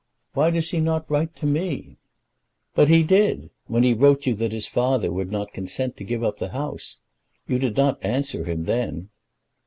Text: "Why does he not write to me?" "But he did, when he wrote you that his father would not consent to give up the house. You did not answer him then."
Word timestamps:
"Why 0.33 0.49
does 0.49 0.71
he 0.71 0.79
not 0.79 1.07
write 1.11 1.35
to 1.35 1.45
me?" 1.45 1.99
"But 2.73 2.89
he 2.89 3.03
did, 3.03 3.51
when 3.67 3.83
he 3.83 3.93
wrote 3.93 4.25
you 4.25 4.33
that 4.33 4.51
his 4.51 4.65
father 4.65 5.11
would 5.11 5.29
not 5.29 5.53
consent 5.53 5.95
to 5.97 6.03
give 6.03 6.23
up 6.23 6.39
the 6.39 6.49
house. 6.49 6.97
You 7.47 7.59
did 7.59 7.77
not 7.77 8.03
answer 8.03 8.43
him 8.45 8.63
then." 8.63 9.09